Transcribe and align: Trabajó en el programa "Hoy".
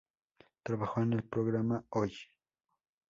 Trabajó 0.63 1.01
en 1.03 1.13
el 1.13 1.21
programa 1.23 1.85
"Hoy". 1.91 2.11